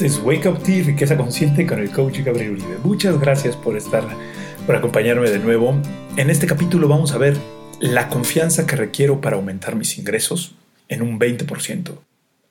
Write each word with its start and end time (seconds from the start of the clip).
Este 0.00 0.18
es 0.18 0.24
Wake 0.24 0.48
Up 0.48 0.62
Tea, 0.62 0.82
riqueza 0.82 1.14
consciente 1.14 1.66
con 1.66 1.78
el 1.78 1.90
coach 1.90 2.20
Gabriel 2.20 2.52
Uribe. 2.52 2.78
Muchas 2.82 3.20
gracias 3.20 3.54
por 3.54 3.76
estar, 3.76 4.02
por 4.64 4.74
acompañarme 4.74 5.28
de 5.28 5.38
nuevo. 5.38 5.78
En 6.16 6.30
este 6.30 6.46
capítulo 6.46 6.88
vamos 6.88 7.12
a 7.12 7.18
ver 7.18 7.36
la 7.80 8.08
confianza 8.08 8.66
que 8.66 8.76
requiero 8.76 9.20
para 9.20 9.36
aumentar 9.36 9.76
mis 9.76 9.98
ingresos 9.98 10.54
en 10.88 11.02
un 11.02 11.20
20%. 11.20 11.98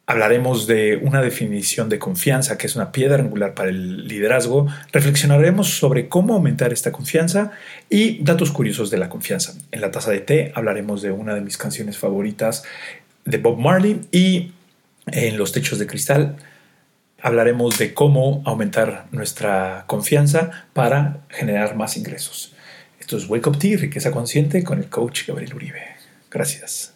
Hablaremos 0.05 0.67
de 0.67 0.97
una 0.97 1.23
definición 1.23 1.89
de 1.89 1.97
confianza 1.97 2.55
que 2.55 2.67
es 2.67 2.75
una 2.75 2.91
piedra 2.91 3.23
angular 3.23 3.55
para 3.55 3.69
el 3.71 4.07
liderazgo. 4.07 4.67
Reflexionaremos 4.91 5.71
sobre 5.71 6.07
cómo 6.07 6.35
aumentar 6.35 6.71
esta 6.71 6.91
confianza 6.91 7.49
y 7.89 8.23
datos 8.23 8.51
curiosos 8.51 8.91
de 8.91 8.99
la 8.99 9.09
confianza. 9.09 9.55
En 9.71 9.81
la 9.81 9.89
taza 9.89 10.11
de 10.11 10.19
té 10.19 10.51
hablaremos 10.53 11.01
de 11.01 11.09
una 11.09 11.33
de 11.33 11.41
mis 11.41 11.57
canciones 11.57 11.97
favoritas 11.97 12.63
de 13.25 13.39
Bob 13.39 13.57
Marley 13.57 14.01
y 14.11 14.51
en 15.07 15.39
los 15.39 15.51
techos 15.51 15.79
de 15.79 15.87
cristal 15.87 16.35
hablaremos 17.21 17.77
de 17.77 17.93
cómo 17.93 18.41
aumentar 18.45 19.07
nuestra 19.11 19.83
confianza 19.87 20.67
para 20.73 21.21
generar 21.29 21.75
más 21.75 21.97
ingresos. 21.97 22.53
Esto 22.99 23.17
es 23.17 23.29
Wake 23.29 23.49
Up 23.49 23.57
Tea, 23.57 23.77
riqueza 23.77 24.11
consciente 24.11 24.63
con 24.63 24.79
el 24.79 24.89
coach 24.89 25.27
Gabriel 25.27 25.53
Uribe. 25.53 25.81
Gracias. 26.29 26.93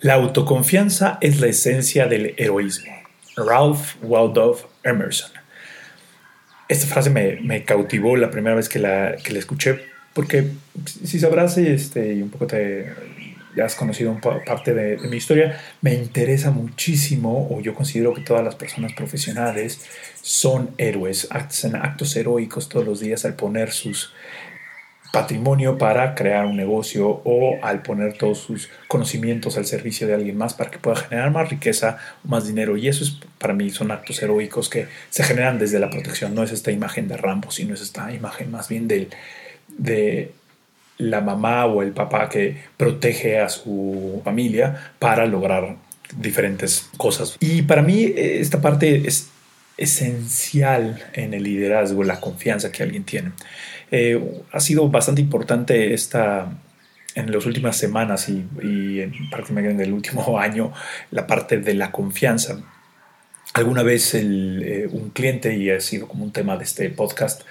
La 0.00 0.14
autoconfianza 0.14 1.18
es 1.20 1.40
la 1.40 1.48
esencia 1.48 2.06
del 2.06 2.34
heroísmo. 2.38 2.92
Ralph 3.36 3.96
Waldo 4.02 4.58
Emerson. 4.82 5.30
Esta 6.68 6.86
frase 6.86 7.10
me, 7.10 7.64
cautivó 7.64 8.16
la 8.16 8.30
primera 8.30 8.56
vez 8.56 8.68
que 8.68 8.78
que 8.78 9.32
la 9.32 9.38
escuché 9.38 9.89
porque 10.12 10.52
si 10.84 11.18
sabrás 11.18 11.56
este, 11.58 12.14
y 12.14 12.22
un 12.22 12.30
poco 12.30 12.46
te 12.46 12.92
has 13.62 13.74
conocido 13.74 14.10
un 14.10 14.20
parte 14.20 14.74
de, 14.74 14.96
mi 15.08 15.16
historia, 15.16 15.58
me 15.80 15.94
interesa 15.94 16.50
muchísimo, 16.50 17.48
o 17.50 17.60
yo 17.60 17.74
considero 17.74 18.14
que 18.14 18.22
todas 18.22 18.44
las 18.44 18.54
personas 18.54 18.92
profesionales 18.92 19.80
son 20.22 20.70
héroes, 20.78 21.28
hacen 21.30 21.76
actos 21.76 22.14
heroicos 22.16 22.68
todos 22.68 22.86
los 22.86 23.00
días 23.00 23.24
al 23.24 23.34
poner 23.34 23.72
sus 23.72 24.12
patrimonio 25.12 25.76
para 25.76 26.14
crear 26.14 26.46
un 26.46 26.56
negocio 26.56 27.20
o 27.24 27.58
al 27.64 27.82
poner 27.82 28.16
todos 28.16 28.38
sus 28.38 28.70
conocimientos 28.86 29.56
al 29.56 29.66
servicio 29.66 30.06
de 30.06 30.14
alguien 30.14 30.36
más 30.36 30.54
para 30.54 30.70
que 30.70 30.78
pueda 30.78 30.96
generar 30.96 31.32
más 31.32 31.50
riqueza 31.50 31.98
más 32.22 32.46
dinero. 32.46 32.76
Y 32.76 32.86
eso 32.86 33.02
es 33.02 33.18
para 33.38 33.52
mí 33.52 33.70
son 33.70 33.90
actos 33.90 34.22
heroicos 34.22 34.68
que 34.68 34.86
se 35.08 35.24
generan 35.24 35.58
desde 35.58 35.80
la 35.80 35.90
protección. 35.90 36.32
No 36.32 36.44
es 36.44 36.52
esta 36.52 36.70
imagen 36.70 37.08
de 37.08 37.16
Rambo, 37.16 37.50
sino 37.50 37.74
es 37.74 37.80
esta 37.80 38.12
imagen 38.12 38.52
más 38.52 38.68
bien 38.68 38.86
del, 38.86 39.08
de 39.80 40.32
la 40.98 41.20
mamá 41.20 41.66
o 41.66 41.82
el 41.82 41.92
papá 41.92 42.28
que 42.28 42.56
protege 42.76 43.40
a 43.40 43.48
su 43.48 44.20
familia 44.22 44.92
para 44.98 45.26
lograr 45.26 45.76
diferentes 46.16 46.90
cosas. 46.96 47.36
Y 47.40 47.62
para 47.62 47.82
mí 47.82 48.04
eh, 48.04 48.40
esta 48.40 48.60
parte 48.60 49.08
es 49.08 49.30
esencial 49.76 51.02
en 51.14 51.32
el 51.32 51.44
liderazgo, 51.44 52.04
la 52.04 52.20
confianza 52.20 52.70
que 52.70 52.82
alguien 52.82 53.04
tiene. 53.04 53.32
Eh, 53.90 54.42
ha 54.52 54.60
sido 54.60 54.88
bastante 54.90 55.22
importante 55.22 55.94
esta, 55.94 56.52
en 57.14 57.32
las 57.32 57.46
últimas 57.46 57.76
semanas 57.76 58.28
y, 58.28 58.46
y 58.62 59.00
en 59.00 59.30
prácticamente 59.30 59.70
en 59.70 59.80
el 59.80 59.92
último 59.94 60.38
año 60.38 60.72
la 61.10 61.26
parte 61.26 61.58
de 61.58 61.74
la 61.74 61.90
confianza. 61.90 62.60
Alguna 63.52 63.82
vez 63.82 64.14
eh, 64.14 64.88
un 64.92 65.10
cliente, 65.10 65.56
y 65.56 65.70
ha 65.70 65.80
sido 65.80 66.06
como 66.06 66.24
un 66.24 66.32
tema 66.32 66.56
de 66.56 66.64
este 66.64 66.88
podcast, 66.90 67.42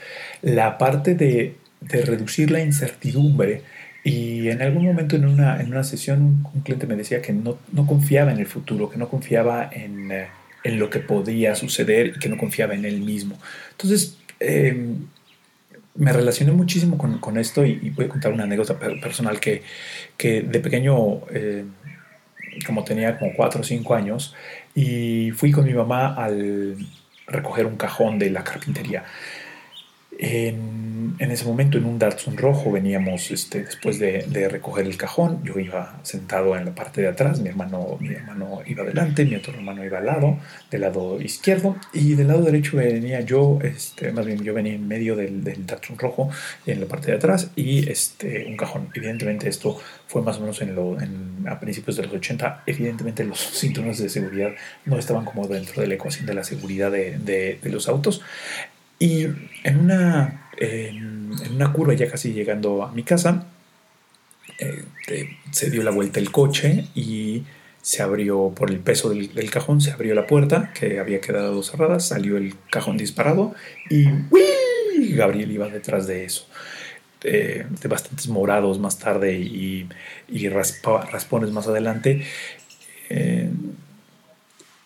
la 0.42 0.78
parte 0.78 1.14
de 1.14 1.58
de 1.82 2.02
reducir 2.04 2.52
la 2.52 2.62
incertidumbre. 2.62 3.64
Y 4.04 4.50
en 4.50 4.62
algún 4.62 4.86
momento 4.86 5.16
en 5.16 5.26
una, 5.26 5.60
en 5.60 5.68
una 5.68 5.84
sesión 5.84 6.48
un, 6.54 6.62
cliente 6.62 6.88
me 6.88 6.96
decía 6.96 7.22
que 7.22 7.34
no, 7.34 7.58
no, 7.72 7.86
confiaba 7.86 8.32
en 8.32 8.40
el 8.40 8.48
futuro, 8.48 8.90
que 8.90 8.98
no 8.98 9.10
confiaba 9.10 9.70
en, 9.72 10.12
eh, 10.12 10.28
en, 10.64 10.80
lo 10.80 10.90
que 10.90 11.00
podía 11.00 11.56
suceder 11.56 12.14
y 12.16 12.20
que 12.20 12.30
no 12.30 12.38
confiaba 12.38 12.74
en 12.74 12.86
él 12.86 13.02
mismo. 13.02 13.38
Entonces, 13.72 14.18
em, 14.40 15.06
me 15.96 16.14
relacioné 16.14 16.54
muchísimo 16.54 16.98
con, 16.98 17.20
con 17.20 17.38
esto 17.38 17.66
y, 17.66 17.90
voy 17.90 18.06
a 18.06 18.10
contar 18.10 18.32
una 18.32 18.46
anécdota 18.46 18.80
personal 18.80 19.40
que, 19.40 19.64
que 20.16 20.42
de 20.42 20.60
pequeño, 20.60 21.22
eh, 21.32 21.66
como 22.66 22.84
tenía 22.86 23.20
como 23.20 23.34
4 23.36 23.62
o 23.62 23.64
5 23.64 23.96
años, 23.96 24.34
y 24.74 25.32
fui 25.32 25.52
con 25.52 25.66
mi 25.66 25.74
mamá 25.74 26.16
al 26.16 26.78
recoger 27.28 27.66
un 27.66 27.76
cajón 27.76 28.18
de 28.18 28.30
la 28.30 28.44
carpintería. 28.44 29.04
Ese 31.32 31.44
momento, 31.44 31.78
en 31.78 31.84
un 31.84 32.00
Datsun 32.00 32.38
rojo, 32.38 32.72
veníamos 32.72 33.30
este, 33.32 33.64
después 33.64 34.00
de, 34.00 34.48
recoger 34.50 34.86
el 34.86 34.96
cajón. 34.96 35.44
Yo 35.44 35.60
iba 35.60 36.00
sentado 36.04 36.56
en 36.56 36.64
la 36.64 36.74
parte 36.74 37.02
de 37.02 37.10
atrás, 37.10 37.42
mi 37.42 37.50
hermano, 37.50 37.98
mi 38.00 38.14
hermano 38.14 38.62
iba 38.66 38.84
adelante, 38.84 39.26
mi 39.26 39.36
otro 39.36 39.54
hermano 39.54 39.84
iba 39.84 39.98
al 39.98 40.06
lado, 40.06 40.40
del 40.72 40.82
lado 40.82 41.22
izquierdo, 41.22 41.76
y 41.92 42.14
del 42.14 42.30
lado 42.30 42.44
derecho 42.44 42.78
venía 42.78 43.20
yo, 43.20 43.60
este, 43.62 44.14
más 44.14 44.26
bien 44.26 44.42
yo 44.44 44.54
venía 44.54 44.74
en 44.74 44.88
medio 44.88 45.18
del, 45.18 45.44
del 45.44 45.66
Datsun 45.66 46.00
rojo, 46.00 46.30
en 46.66 46.80
la 46.80 46.86
parte 46.86 47.12
de 47.12 47.18
atrás, 47.18 47.52
y 47.56 47.90
este, 47.90 48.46
un 48.48 48.56
cajón. 48.56 48.88
Evidentemente, 48.96 49.50
esto 49.50 49.78
fue 50.08 50.22
más 50.22 50.38
o 50.38 50.42
menos 50.42 50.62
en 50.62 50.74
lo, 50.74 50.98
a 51.48 51.60
principios 51.60 51.98
de 51.98 52.04
los 52.04 52.14
80. 52.14 52.64
Evidentemente, 52.66 53.26
los 53.26 53.40
cinturones 53.60 54.00
de 54.00 54.08
seguridad 54.08 54.52
no 54.86 54.98
estaban 54.98 55.26
como 55.26 55.48
dentro 55.48 55.82
de 55.82 55.88
la 55.88 55.96
ecuación 55.96 56.26
de 56.26 56.34
la 56.34 56.46
seguridad 56.46 56.92
de, 56.92 57.18
de, 57.18 57.60
de 57.62 57.70
los 57.70 57.90
autos. 57.90 58.22
Y 59.00 59.28
en 59.64 59.80
una, 59.80 60.39
en, 60.58 61.32
una 61.54 61.72
curva, 61.72 61.94
ya 61.94 62.10
casi 62.10 62.34
llegando 62.34 62.84
a 62.84 62.92
mi 62.92 63.04
casa, 63.04 63.48
eh, 64.60 65.38
se 65.52 65.70
dio 65.70 65.84
la 65.84 65.92
vuelta 65.92 66.20
el 66.20 66.32
coche 66.32 66.86
y 66.96 67.44
se 67.82 68.02
abrió 68.02 68.52
por 68.56 68.70
el 68.70 68.80
peso 68.80 69.10
del, 69.10 69.50
cajón, 69.50 69.82
se 69.82 69.92
abrió 69.92 70.14
la 70.14 70.28
puerta 70.28 70.74
que 70.74 71.00
había 71.00 71.22
quedado 71.22 71.64
cerrada, 71.64 72.00
salió 72.00 72.38
el 72.38 72.56
cajón 72.70 72.98
disparado 72.98 73.56
y 73.90 74.06
Gabriel 75.16 75.52
iba 75.52 75.70
detrás 75.70 76.08
de 76.08 76.26
eso. 76.26 76.46
de 77.22 77.66
bastantes 77.88 78.28
morados 78.28 78.80
más 78.80 79.00
tarde 79.00 79.40
y, 79.40 79.88
raspones 80.50 81.52
más 81.52 81.68
adelante. 81.68 82.24
Eh, 83.10 83.50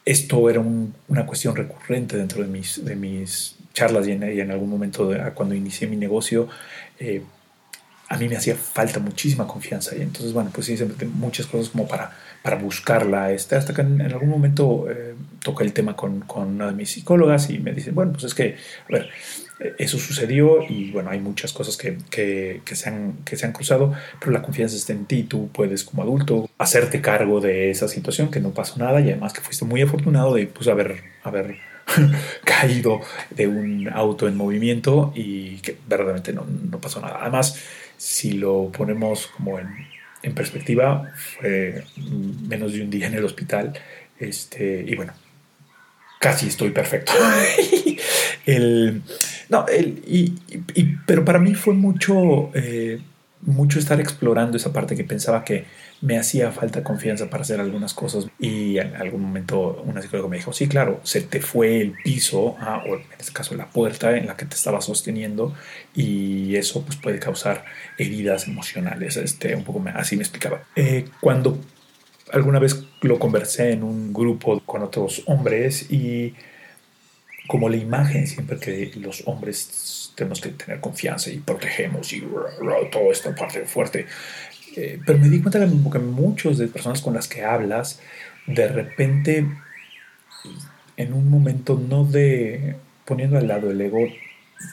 esto 0.05 0.49
era 0.49 0.59
una 0.59 1.25
cuestión 1.25 1.55
recurrente 1.55 2.17
dentro 2.17 2.43
de 2.43 2.95
mis 2.95 3.57
charlas 3.73 4.07
y 4.07 4.11
en, 4.11 4.51
algún 4.51 4.69
momento 4.69 5.11
cuando 5.33 5.55
inicié 5.55 5.87
mi 5.87 5.97
negocio, 5.97 6.47
eh, 6.99 7.23
a 8.09 8.17
mí 8.17 8.29
me 8.29 8.37
hacía 8.37 8.55
falta 8.55 8.99
muchísima 8.99 9.47
confianza. 9.47 9.95
Y 9.95 10.01
entonces, 10.01 10.33
bueno, 10.33 10.51
pues 10.53 10.69
hice 10.69 10.87
muchas 11.13 11.47
cosas 11.47 11.69
como 11.69 11.87
para, 11.87 12.11
para 12.43 12.57
buscarla. 12.57 13.31
Este, 13.31 13.55
hasta 13.55 13.73
que 13.73 13.81
en, 13.81 14.01
algún 14.01 14.29
momento 14.29 14.85
eh, 14.89 15.15
toqué 15.41 15.63
el 15.63 15.73
tema 15.73 15.95
con, 15.95 16.21
con, 16.21 16.49
una 16.49 16.67
de 16.67 16.73
mis 16.73 16.91
psicólogas 16.91 17.49
y 17.49 17.57
me 17.57 17.73
dicen, 17.73 17.95
bueno, 17.95 18.11
pues 18.11 18.25
es 18.25 18.35
que, 18.35 18.55
a 18.87 18.91
ver, 18.91 19.09
eso 19.79 19.97
sucedió 19.97 20.61
y 20.67 20.91
bueno, 20.91 21.09
hay 21.09 21.19
muchas 21.19 21.53
cosas 21.53 21.77
que, 21.77 21.97
que, 22.11 22.61
que, 22.65 22.75
se 22.75 22.89
han, 22.89 23.13
que 23.25 23.35
se 23.37 23.45
han 23.45 23.53
cruzado, 23.53 23.93
pero 24.19 24.31
la 24.31 24.43
confianza 24.43 24.75
está 24.75 24.93
en 24.93 25.05
ti. 25.05 25.23
Tú 25.23 25.49
puedes 25.51 25.83
como 25.83 26.03
adulto 26.03 26.49
hacerte 26.59 27.01
cargo 27.01 27.41
de 27.41 27.71
esa 27.71 27.87
situación, 27.87 28.29
que 28.29 28.39
no 28.39 28.51
pasó 28.51 28.77
nada 28.77 29.01
y 29.01 29.09
además 29.09 29.33
que 29.33 29.41
fuiste 29.41 29.65
muy 29.65 29.81
afortunado 29.81 30.35
de 30.35 30.45
pues 30.47 30.67
haber... 30.67 31.03
haber 31.23 31.72
caído 32.45 33.01
de 33.29 33.47
un 33.47 33.89
auto 33.93 34.27
en 34.27 34.37
movimiento 34.37 35.11
y 35.15 35.57
que 35.57 35.77
verdaderamente 35.87 36.33
no, 36.33 36.45
no 36.45 36.79
pasó 36.79 37.01
nada. 37.01 37.19
Además, 37.21 37.59
si 37.97 38.33
lo 38.33 38.71
ponemos 38.71 39.27
como 39.27 39.59
en, 39.59 39.69
en, 40.23 40.33
perspectiva, 40.33 41.11
fue 41.15 41.83
menos 42.47 42.73
de 42.73 42.81
un 42.81 42.89
día 42.89 43.07
en 43.07 43.15
el 43.15 43.25
hospital 43.25 43.73
este, 44.19 44.85
y 44.87 44.95
bueno, 44.95 45.13
casi 46.19 46.47
estoy 46.47 46.69
perfecto. 46.69 47.11
el, 48.45 49.01
no, 49.49 49.67
el, 49.67 50.01
y, 50.07 50.33
y, 50.73 50.83
pero 51.05 51.25
para 51.25 51.39
mí 51.39 51.53
fue 51.53 51.73
mucho, 51.73 52.51
eh, 52.53 52.99
mucho 53.45 53.79
estar 53.79 53.99
explorando 53.99 54.57
esa 54.57 54.71
parte 54.71 54.95
que 54.95 55.03
pensaba 55.03 55.43
que 55.43 55.65
me 56.01 56.17
hacía 56.17 56.51
falta 56.51 56.83
confianza 56.83 57.29
para 57.29 57.43
hacer 57.43 57.59
algunas 57.59 57.93
cosas 57.93 58.27
y 58.39 58.77
en 58.77 58.95
algún 58.95 59.21
momento 59.21 59.81
una 59.85 60.01
psicóloga 60.01 60.29
me 60.29 60.37
dijo, 60.37 60.53
sí, 60.53 60.67
claro, 60.67 60.99
se 61.03 61.21
te 61.21 61.39
fue 61.41 61.81
el 61.81 61.93
piso, 62.03 62.55
ah, 62.59 62.83
o 62.87 62.95
en 62.95 63.03
este 63.17 63.31
caso 63.33 63.55
la 63.55 63.69
puerta 63.69 64.17
en 64.17 64.27
la 64.27 64.35
que 64.35 64.45
te 64.45 64.55
estaba 64.55 64.81
sosteniendo 64.81 65.53
y 65.95 66.55
eso 66.55 66.83
pues, 66.83 66.97
puede 66.97 67.19
causar 67.19 67.65
heridas 67.97 68.47
emocionales, 68.47 69.17
este, 69.17 69.55
un 69.55 69.63
poco 69.63 69.83
así 69.93 70.15
me 70.15 70.23
explicaba. 70.23 70.63
Eh, 70.75 71.05
cuando 71.21 71.57
alguna 72.31 72.59
vez 72.59 72.83
lo 73.01 73.19
conversé 73.19 73.71
en 73.71 73.83
un 73.83 74.11
grupo 74.11 74.61
con 74.65 74.83
otros 74.83 75.23
hombres 75.25 75.91
y 75.91 76.33
como 77.47 77.69
la 77.69 77.77
imagen 77.77 78.27
siempre 78.27 78.57
que 78.57 78.91
los 78.95 79.23
hombres 79.25 80.02
tenemos 80.15 80.41
que 80.41 80.49
tener 80.49 80.79
confianza 80.79 81.29
y 81.29 81.37
protegemos 81.37 82.11
y 82.13 82.23
toda 82.91 83.11
esta 83.11 83.33
parte 83.35 83.65
fuerte 83.65 84.05
eh, 84.75 84.99
pero 85.05 85.19
me 85.19 85.29
di 85.29 85.41
cuenta 85.41 85.59
que 85.59 85.99
muchos 85.99 86.57
de 86.57 86.67
personas 86.67 87.01
con 87.01 87.13
las 87.13 87.27
que 87.27 87.43
hablas, 87.43 87.99
de 88.47 88.67
repente, 88.67 89.45
en 90.97 91.13
un 91.13 91.29
momento 91.29 91.79
no 91.79 92.05
de 92.05 92.75
poniendo 93.05 93.37
al 93.37 93.47
lado 93.47 93.69
el 93.69 93.79
ego, 93.81 93.99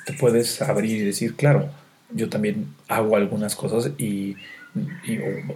te 0.07 0.13
puedes 0.15 0.63
abrir 0.63 0.97
y 0.97 1.05
decir, 1.05 1.35
claro, 1.35 1.71
yo 2.13 2.29
también 2.29 2.75
hago 2.89 3.17
algunas 3.17 3.57
cosas 3.57 3.93
y, 3.99 4.37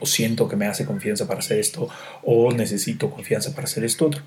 o, 0.00 0.06
siento 0.06 0.48
que 0.48 0.56
me 0.56 0.66
hace 0.66 0.84
confianza 0.84 1.26
para 1.26 1.40
hacer 1.40 1.58
esto, 1.58 1.88
o 2.22 2.52
necesito 2.52 3.10
confianza 3.10 3.54
para 3.54 3.64
hacer 3.64 3.84
esto 3.84 4.06
otro. 4.06 4.22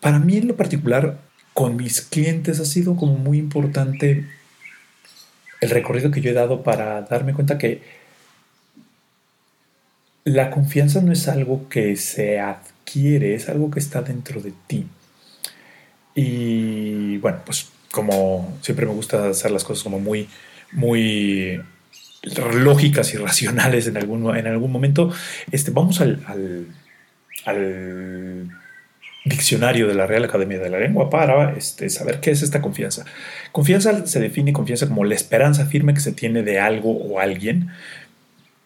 Para 0.00 0.18
mí 0.18 0.38
en 0.38 0.48
lo 0.48 0.56
particular, 0.56 1.18
con 1.52 1.76
mis 1.76 2.00
clientes 2.00 2.58
ha 2.60 2.64
sido 2.64 2.96
como 2.96 3.16
muy 3.16 3.38
importante 3.38 4.26
el 5.60 5.70
recorrido 5.70 6.10
que 6.10 6.20
yo 6.20 6.30
he 6.30 6.34
dado 6.34 6.62
para 6.62 7.02
darme 7.02 7.34
cuenta 7.34 7.58
que 7.58 7.82
la 10.24 10.50
confianza 10.50 11.00
no 11.00 11.12
es 11.12 11.28
algo 11.28 11.68
que 11.68 11.96
se 11.96 12.40
adquiere, 12.40 13.34
es 13.34 13.48
algo 13.48 13.70
que 13.70 13.80
está 13.80 14.02
dentro 14.02 14.40
de 14.40 14.52
ti. 14.66 14.86
Y 16.14 17.18
bueno, 17.18 17.38
pues 17.44 17.68
como 17.90 18.58
siempre 18.62 18.86
me 18.86 18.92
gusta 18.92 19.28
hacer 19.28 19.50
las 19.50 19.64
cosas 19.64 19.82
como 19.82 19.98
muy, 19.98 20.28
muy 20.72 21.60
lógicas 22.22 23.12
y 23.14 23.16
racionales 23.16 23.86
en 23.86 23.96
algún, 23.96 24.36
en 24.36 24.46
algún 24.46 24.70
momento, 24.70 25.12
este, 25.50 25.70
vamos 25.70 26.00
al, 26.00 26.22
al, 27.46 28.59
diccionario 29.24 29.86
de 29.86 29.94
la 29.94 30.06
Real 30.06 30.24
Academia 30.24 30.58
de 30.58 30.70
la 30.70 30.78
Lengua 30.78 31.10
para 31.10 31.52
este, 31.52 31.90
saber 31.90 32.20
qué 32.20 32.30
es 32.30 32.42
esta 32.42 32.60
confianza. 32.60 33.04
Confianza 33.52 34.06
se 34.06 34.20
define 34.20 34.52
confianza 34.52 34.88
como 34.88 35.04
la 35.04 35.14
esperanza 35.14 35.66
firme 35.66 35.94
que 35.94 36.00
se 36.00 36.12
tiene 36.12 36.42
de 36.42 36.58
algo 36.58 36.92
o 36.92 37.20
alguien. 37.20 37.70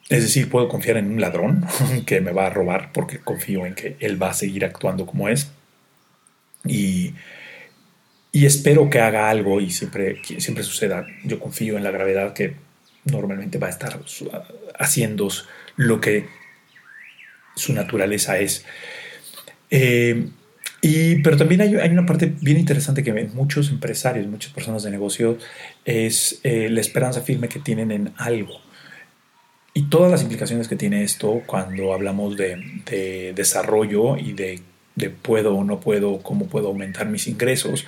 Es 0.08 0.22
decir, 0.22 0.48
puedo 0.48 0.68
confiar 0.68 0.98
en 0.98 1.10
un 1.10 1.20
ladrón 1.20 1.64
que 2.06 2.20
me 2.20 2.32
va 2.32 2.46
a 2.46 2.50
robar 2.50 2.92
porque 2.92 3.18
confío 3.18 3.66
en 3.66 3.74
que 3.74 3.96
él 4.00 4.22
va 4.22 4.30
a 4.30 4.34
seguir 4.34 4.64
actuando 4.64 5.06
como 5.06 5.28
es. 5.28 5.50
Y 6.66 7.14
y 8.34 8.46
espero 8.46 8.90
que 8.90 8.98
haga 8.98 9.30
algo 9.30 9.60
y 9.60 9.70
siempre, 9.70 10.20
siempre 10.38 10.64
suceda. 10.64 11.06
Yo 11.22 11.38
confío 11.38 11.76
en 11.76 11.84
la 11.84 11.92
gravedad 11.92 12.32
que 12.32 12.56
normalmente 13.04 13.58
va 13.58 13.68
a 13.68 13.70
estar 13.70 14.00
haciendo 14.76 15.28
lo 15.76 16.00
que 16.00 16.26
su 17.54 17.72
naturaleza 17.74 18.40
es. 18.40 18.64
Eh, 19.70 20.30
y, 20.84 21.22
pero 21.22 21.36
también 21.36 21.60
hay, 21.62 21.74
hay, 21.76 21.90
una 21.90 22.06
parte 22.06 22.32
bien 22.40 22.58
interesante 22.58 23.02
que 23.02 23.12
muchos 23.34 23.70
empresarios, 23.70 24.26
muchas 24.26 24.52
personas 24.52 24.82
de 24.82 24.90
negocio, 24.90 25.38
es 25.84 26.40
eh, 26.44 26.68
la 26.70 26.80
esperanza 26.80 27.22
firme 27.22 27.48
que 27.48 27.58
tienen 27.58 27.90
en 27.90 28.12
algo. 28.16 28.60
Y 29.72 29.88
todas 29.88 30.10
las 30.10 30.22
implicaciones 30.22 30.68
que 30.68 30.76
tiene 30.76 31.02
esto 31.02 31.42
cuando 31.46 31.92
hablamos 31.92 32.36
de, 32.36 32.56
de 32.86 33.32
desarrollo 33.34 34.16
y 34.16 34.32
de 34.32 34.60
de 34.94 35.10
puedo 35.10 35.54
o 35.54 35.64
no 35.64 35.80
puedo, 35.80 36.20
cómo 36.22 36.46
puedo 36.46 36.68
aumentar 36.68 37.08
mis 37.08 37.26
ingresos, 37.26 37.86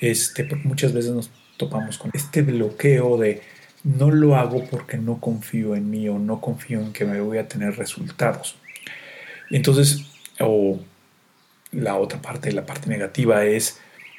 este, 0.00 0.44
porque 0.44 0.68
muchas 0.68 0.92
veces 0.92 1.12
nos 1.12 1.30
topamos 1.56 1.98
con 1.98 2.10
este 2.14 2.42
bloqueo 2.42 3.18
de 3.18 3.42
no 3.82 4.10
lo 4.10 4.36
hago 4.36 4.64
porque 4.64 4.96
no 4.96 5.20
confío 5.20 5.74
en 5.74 5.90
mí 5.90 6.08
o 6.08 6.18
no 6.18 6.40
confío 6.40 6.80
en 6.80 6.92
que 6.92 7.04
me 7.04 7.20
voy 7.20 7.38
a 7.38 7.48
tener 7.48 7.76
resultados. 7.76 8.56
Entonces, 9.50 10.04
o 10.40 10.80
la 11.74 11.96
otra 11.96 12.20
parte, 12.20 12.52
la 12.52 12.66
parte 12.66 12.88
negativa 12.88 13.44
es 13.44 13.78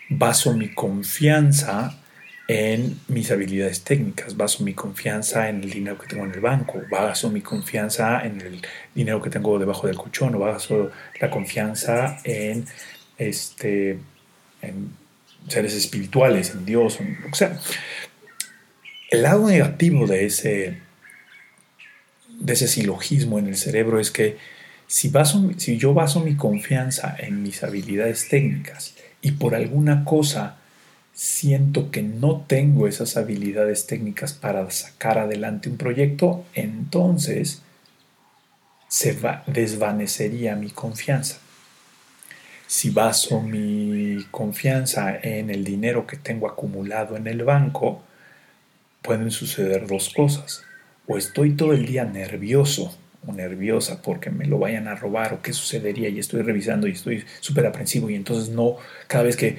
baso 0.10 0.54
mi 0.54 0.74
confianza 0.74 1.98
en 2.48 3.00
mis 3.08 3.32
habilidades 3.32 3.84
técnicas, 3.84 4.38
baso 4.38 4.64
mi 4.64 4.74
confianza 4.74 5.50
en 5.50 5.64
el 5.64 5.72
dinero 5.72 5.98
que 5.98 6.08
tengo 6.08 6.26
en 6.26 6.32
el 6.32 6.42
banco, 6.42 6.82
baso 6.92 7.32
mi 7.32 7.42
confianza 7.42 8.24
en 8.24 8.40
el 8.40 8.62
dinero 8.94 9.22
que 9.22 9.32
tengo 9.32 9.58
debajo 9.58 9.88
del 9.88 9.98
colchón, 9.98 10.36
o 10.36 10.40
baso 10.40 10.92
la 11.20 11.32
confianza 11.32 12.20
en, 12.24 12.66
este, 13.18 13.98
en 14.62 14.92
seres 15.48 15.74
espirituales, 15.74 16.52
en 16.52 16.66
Dios, 16.66 17.00
o 17.32 17.36
sea. 17.36 17.60
El 19.10 19.22
lado 19.22 19.48
negativo 19.48 20.08
de 20.08 20.26
ese, 20.26 20.82
de 22.40 22.54
ese 22.54 22.68
silogismo 22.68 23.40
en 23.40 23.48
el 23.48 23.56
cerebro 23.56 24.00
es 24.00 24.12
que 24.12 24.38
si, 24.88 25.10
baso, 25.10 25.52
si 25.58 25.78
yo 25.78 25.94
baso 25.94 26.20
mi 26.20 26.36
confianza 26.36 27.16
en 27.18 27.42
mis 27.42 27.64
habilidades 27.64 28.28
técnicas 28.30 28.96
y 29.22 29.32
por 29.32 29.56
alguna 29.56 30.06
cosa 30.06 30.58
siento 31.14 31.92
que 31.92 32.04
no 32.04 32.42
tengo 32.48 32.88
esas 32.88 33.18
habilidades 33.18 33.88
técnicas 33.88 34.34
para 34.34 34.70
sacar 34.70 35.18
adelante 35.18 35.70
un 35.70 35.78
proyecto, 35.78 36.46
entonces 36.54 37.62
se 38.88 39.14
va, 39.14 39.44
desvanecería 39.48 40.56
mi 40.56 40.70
confianza. 40.70 41.38
Si 42.68 42.90
baso 42.90 43.42
mi 43.42 44.26
confianza 44.32 45.16
en 45.22 45.50
el 45.50 45.64
dinero 45.64 46.06
que 46.06 46.18
tengo 46.18 46.48
acumulado 46.48 47.16
en 47.16 47.28
el 47.28 47.44
banco, 47.44 48.04
pueden 49.02 49.32
suceder 49.32 49.88
dos 49.88 50.10
cosas. 50.10 50.64
O 51.08 51.18
estoy 51.18 51.52
todo 51.52 51.74
el 51.74 51.86
día 51.86 52.06
nervioso 52.06 52.98
nerviosa 53.34 54.02
porque 54.02 54.30
me 54.30 54.46
lo 54.46 54.60
vayan 54.60 54.88
a 54.88 54.96
robar 54.96 55.34
o 55.34 55.42
qué 55.42 55.54
sucedería 55.54 56.10
y 56.10 56.20
estoy 56.20 56.42
revisando 56.42 56.88
y 56.88 56.92
estoy 56.92 57.24
súper 57.40 57.66
aprensivo 57.66 58.10
y 58.10 58.16
entonces 58.16 58.50
no, 58.50 58.78
cada 59.08 59.24
vez 59.24 59.36
que 59.36 59.58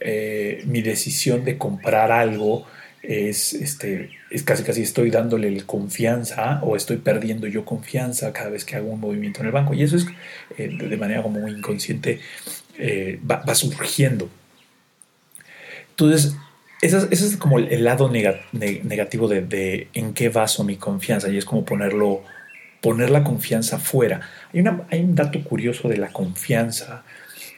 eh, 0.00 0.62
mi 0.66 0.82
decisión 0.82 1.44
de 1.44 1.56
comprar 1.56 2.12
algo 2.12 2.66
es, 3.08 3.52
este, 3.54 4.10
es 4.30 4.42
casi 4.42 4.62
casi 4.62 4.82
estoy 4.82 5.10
dándole 5.10 5.62
confianza 5.62 6.60
o 6.62 6.76
estoy 6.76 6.98
perdiendo 6.98 7.46
yo 7.46 7.64
confianza 7.64 8.32
cada 8.32 8.50
vez 8.50 8.64
que 8.64 8.76
hago 8.76 8.90
un 8.90 9.00
movimiento 9.00 9.40
en 9.40 9.46
el 9.46 9.52
banco. 9.52 9.74
Y 9.74 9.82
eso 9.82 9.96
es 9.96 10.06
eh, 10.58 10.68
de 10.68 10.96
manera 10.96 11.22
como 11.22 11.40
muy 11.40 11.52
inconsciente, 11.52 12.20
eh, 12.78 13.20
va, 13.30 13.54
surgiendo. 13.54 14.28
Entonces, 15.90 16.36
ese 16.80 17.08
es, 17.10 17.36
como 17.36 17.58
el, 17.58 17.84
lado 17.84 18.10
negativo 18.10 19.28
de, 19.28 19.42
de, 19.42 19.88
en 19.94 20.12
qué 20.12 20.28
baso 20.28 20.64
mi 20.64 20.76
confianza 20.76 21.28
y 21.28 21.38
es 21.38 21.44
como 21.44 21.64
ponerlo, 21.64 22.22
poner 22.84 23.08
la 23.08 23.24
confianza 23.24 23.78
fuera. 23.78 24.20
Hay, 24.52 24.62
hay 24.90 25.00
un 25.00 25.14
dato 25.14 25.42
curioso 25.42 25.88
de 25.88 25.96
la 25.96 26.08
confianza 26.08 27.02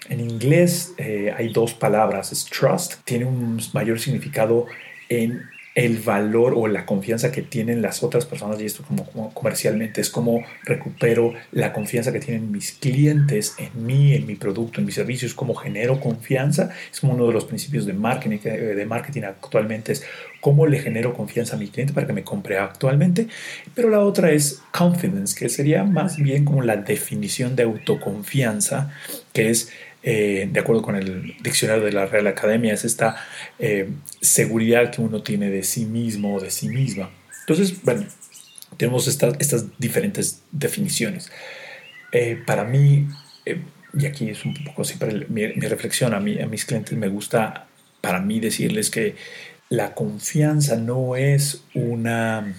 en 0.09 0.21
inglés 0.21 0.95
eh, 0.99 1.35
hay 1.37 1.53
dos 1.53 1.75
palabras, 1.75 2.31
es 2.31 2.45
trust, 2.45 2.95
tiene 3.05 3.25
un 3.25 3.61
mayor 3.73 3.99
significado 3.99 4.67
en 5.09 5.43
el 5.77 5.99
valor 5.99 6.55
o 6.57 6.67
la 6.69 6.87
confianza 6.87 7.31
que 7.31 7.43
tienen 7.43 7.83
las 7.83 8.03
otras 8.03 8.25
personas 8.25 8.59
y 8.63 8.65
esto 8.65 8.83
como, 8.83 9.33
comercialmente 9.35 10.01
es 10.01 10.09
como 10.09 10.43
recupero 10.65 11.35
la 11.53 11.75
confianza 11.75 12.15
que 12.15 12.19
tienen 12.19 12.51
mis 12.51 12.73
clientes 12.73 13.55
en 13.59 13.87
mí, 13.87 14.15
en 14.15 14.27
mi 14.27 14.37
producto, 14.37 14.81
en 14.81 14.87
mis 14.87 14.95
servicios, 14.95 15.35
como 15.35 15.55
genero 15.55 16.01
confianza, 16.01 16.71
es 16.91 17.03
uno 17.03 17.27
de 17.27 17.33
los 17.35 17.45
principios 17.45 17.85
de 17.85 17.93
marketing, 17.93 18.39
de 18.39 18.87
marketing 18.87 19.23
actualmente 19.25 19.93
es 19.93 20.03
cómo 20.41 20.67
le 20.67 20.79
genero 20.79 21.13
confianza 21.13 21.57
a 21.57 21.59
mi 21.59 21.69
cliente 21.69 21.93
para 21.93 22.07
que 22.07 22.15
me 22.15 22.25
compre 22.25 22.57
actualmente, 22.57 23.29
pero 23.75 23.91
la 23.91 24.01
otra 24.01 24.31
es 24.31 24.63
confidence, 24.73 25.39
que 25.39 25.51
sería 25.51 25.85
más 25.85 26.17
bien 26.17 26.47
como 26.47 26.63
la 26.63 26.77
definición 26.77 27.55
de 27.55 27.65
autoconfianza, 27.65 28.95
que 29.35 29.51
es 29.51 29.71
eh, 30.09 30.49
de 30.53 30.61
acuerdo 30.61 30.83
con 30.83 30.95
el 30.95 31.35
diccionario 31.43 31.85
de 31.85 31.91
la 31.91 32.07
Real 32.07 32.29
Academia, 32.29 32.73
es 32.73 32.85
esta 32.85 33.17
eh, 33.59 33.89
seguridad 34.21 34.93
que 34.93 35.03
uno 35.03 35.21
tiene 35.25 35.51
de 35.51 35.65
sí 35.65 35.85
mismo 35.85 36.37
o 36.37 36.41
de 36.41 36.53
sí 36.53 36.69
misma. 36.69 37.11
Entonces, 37.41 37.83
bueno, 37.83 38.07
tenemos 38.77 39.09
estas, 39.09 39.35
estas 39.41 39.67
diferentes 39.81 40.43
definiciones. 40.53 41.33
Eh, 42.13 42.41
para 42.47 42.63
mí, 42.63 43.09
y 43.99 44.07
aquí 44.07 44.31
es 44.31 44.45
un 44.45 44.55
poco 44.65 44.85
siempre 44.85 45.27
mi, 45.29 45.45
reflexión, 45.47 46.15
a, 46.15 46.21
mí, 46.21 46.41
a 46.41 46.47
mis 46.47 46.65
clientes 46.65 46.97
me 46.97 47.09
gusta 47.09 47.67
para 48.01 48.21
mí 48.21 48.39
decirles 48.39 48.91
que 48.91 49.17
la 49.71 49.93
confianza 49.93 50.77
no 50.77 51.17
es 51.17 51.65
una, 51.75 52.55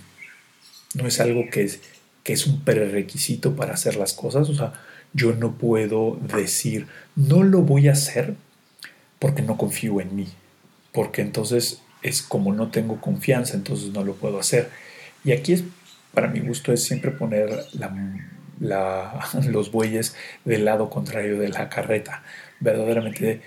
no 0.96 1.08
es 1.08 1.22
algo 1.22 1.46
que 1.50 1.64
es, 1.64 1.80
que 2.24 2.34
es 2.34 2.46
un 2.46 2.66
prerequisito 2.66 3.56
para 3.56 3.74
hacer 3.74 3.96
las 3.96 4.12
cosas, 4.12 4.50
o 4.50 4.54
sea, 4.54 4.74
yo 5.18 5.34
no 5.34 5.58
puedo 5.58 6.18
decir, 6.22 6.88
no 7.16 7.44
lo 7.44 7.64
voy 7.64 7.88
a 7.88 7.94
hacer 7.94 8.36
porque 9.18 9.42
no 9.42 9.58
confío 9.58 10.00
en 10.00 10.16
mí, 10.16 10.28
porque 10.92 11.24
entonces 11.24 11.82
es 12.04 12.22
como 12.22 12.54
no 12.54 12.70
tengo 12.70 13.02
confianza, 13.02 13.58
entonces 13.58 13.90
no 13.90 14.04
lo 14.04 14.14
puedo 14.14 14.40
hacer. 14.40 14.70
Y 15.24 15.32
aquí 15.32 15.54
es, 15.54 15.64
para 16.14 16.28
mi 16.28 16.40
gusto, 16.40 16.72
es 16.72 16.84
siempre 16.84 17.10
poner 17.10 17.50
los 18.60 19.72
bueyes 19.72 20.16
del 20.46 20.66
lado 20.66 20.90
contrario 20.92 21.40
de 21.40 21.50
la 21.50 21.68
carreta. 21.68 22.22
Verdaderamente 22.60 23.42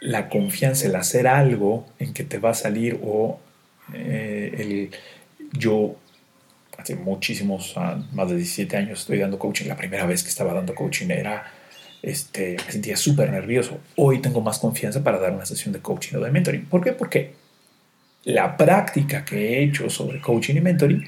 la 0.00 0.30
confianza, 0.30 0.86
el 0.86 0.96
hacer 0.96 1.28
algo 1.28 1.86
en 1.98 2.14
que 2.14 2.24
te 2.24 2.38
va 2.38 2.50
a 2.50 2.54
salir 2.54 2.98
o 3.02 3.40
eh, 3.92 4.54
el 4.58 4.90
yo 5.52 5.96
hace 6.78 6.94
muchísimos, 6.94 7.74
ah, 7.76 8.00
más 8.12 8.30
de 8.30 8.36
17 8.36 8.76
años 8.76 9.00
estoy 9.00 9.18
dando 9.18 9.38
coaching. 9.38 9.66
La 9.66 9.76
primera 9.76 10.06
vez 10.06 10.22
que 10.22 10.30
estaba 10.30 10.54
dando 10.54 10.74
coaching 10.74 11.10
era, 11.10 11.52
este, 12.00 12.56
me 12.64 12.72
sentía 12.72 12.96
súper 12.96 13.30
nervioso. 13.30 13.80
Hoy 13.96 14.20
tengo 14.20 14.40
más 14.40 14.58
confianza 14.58 15.02
para 15.02 15.18
dar 15.18 15.32
una 15.32 15.44
sesión 15.44 15.72
de 15.72 15.80
coaching 15.80 16.16
o 16.16 16.20
de 16.20 16.30
mentoring. 16.30 16.66
¿Por 16.66 16.82
qué? 16.82 16.92
Porque 16.92 17.34
la 18.24 18.56
práctica 18.56 19.24
que 19.24 19.36
he 19.36 19.64
hecho 19.64 19.90
sobre 19.90 20.20
coaching 20.20 20.54
y 20.54 20.60
mentoring 20.60 21.04